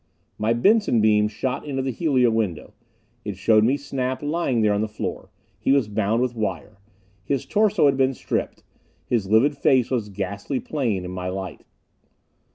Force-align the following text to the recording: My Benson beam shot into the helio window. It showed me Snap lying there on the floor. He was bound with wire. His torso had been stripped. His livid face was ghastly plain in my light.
My 0.39 0.53
Benson 0.53 0.99
beam 0.99 1.27
shot 1.27 1.63
into 1.63 1.83
the 1.83 1.91
helio 1.91 2.31
window. 2.31 2.73
It 3.23 3.37
showed 3.37 3.63
me 3.63 3.77
Snap 3.77 4.23
lying 4.23 4.61
there 4.61 4.73
on 4.73 4.81
the 4.81 4.87
floor. 4.87 5.29
He 5.59 5.71
was 5.71 5.87
bound 5.87 6.23
with 6.23 6.33
wire. 6.35 6.79
His 7.23 7.45
torso 7.45 7.85
had 7.85 7.97
been 7.97 8.15
stripped. 8.15 8.63
His 9.05 9.29
livid 9.29 9.55
face 9.55 9.91
was 9.91 10.09
ghastly 10.09 10.59
plain 10.59 11.05
in 11.05 11.11
my 11.11 11.29
light. 11.29 11.61